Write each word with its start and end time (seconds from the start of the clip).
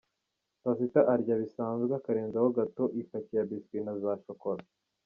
Saa 0.61 0.75
sita 0.79 1.01
arya 1.13 1.35
bisanzwe 1.41 1.93
akarenzaho 1.99 2.47
gateau, 2.57 2.87
ipaki 3.01 3.33
ya 3.37 3.47
biscuits 3.49 3.85
na 3.85 3.93
za 4.01 4.11
shokola. 4.25 4.63